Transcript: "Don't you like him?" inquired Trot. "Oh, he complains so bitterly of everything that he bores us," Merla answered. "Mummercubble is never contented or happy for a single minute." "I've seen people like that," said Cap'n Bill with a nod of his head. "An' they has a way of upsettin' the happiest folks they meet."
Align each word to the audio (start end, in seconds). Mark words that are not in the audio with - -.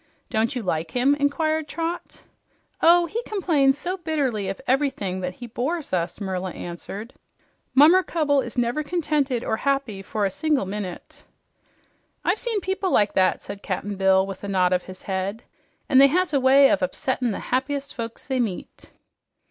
"Don't 0.31 0.55
you 0.55 0.63
like 0.63 0.89
him?" 0.89 1.13
inquired 1.13 1.67
Trot. 1.67 2.23
"Oh, 2.81 3.05
he 3.05 3.21
complains 3.21 3.77
so 3.77 3.97
bitterly 3.97 4.49
of 4.49 4.59
everything 4.67 5.19
that 5.19 5.35
he 5.35 5.45
bores 5.45 5.93
us," 5.93 6.19
Merla 6.19 6.49
answered. 6.53 7.13
"Mummercubble 7.75 8.41
is 8.43 8.57
never 8.57 8.81
contented 8.81 9.43
or 9.43 9.57
happy 9.57 10.01
for 10.01 10.25
a 10.25 10.31
single 10.31 10.65
minute." 10.65 11.23
"I've 12.25 12.39
seen 12.39 12.61
people 12.61 12.89
like 12.89 13.13
that," 13.13 13.43
said 13.43 13.61
Cap'n 13.61 13.95
Bill 13.95 14.25
with 14.25 14.43
a 14.43 14.47
nod 14.47 14.73
of 14.73 14.81
his 14.85 15.03
head. 15.03 15.43
"An' 15.87 15.99
they 15.99 16.07
has 16.07 16.33
a 16.33 16.39
way 16.39 16.71
of 16.71 16.79
upsettin' 16.81 17.29
the 17.29 17.39
happiest 17.53 17.93
folks 17.93 18.25
they 18.25 18.39
meet." 18.39 18.89